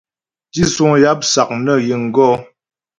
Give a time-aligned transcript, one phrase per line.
[0.51, 2.31] Tísuŋ yáp sák nə ghíŋ gɔ̌.